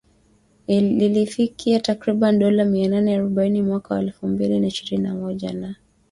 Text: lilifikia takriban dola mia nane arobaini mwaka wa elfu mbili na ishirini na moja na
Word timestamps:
lilifikia 0.67 1.79
takriban 1.79 2.39
dola 2.39 2.65
mia 2.65 2.89
nane 2.89 3.15
arobaini 3.15 3.61
mwaka 3.61 3.93
wa 3.93 4.01
elfu 4.01 4.27
mbili 4.27 4.59
na 4.59 4.67
ishirini 4.67 5.03
na 5.03 5.15
moja 5.15 5.53
na 5.53 5.75